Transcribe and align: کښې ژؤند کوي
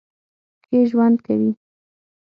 کښې 0.65 0.79
ژؤند 0.89 1.15
کوي 1.25 1.51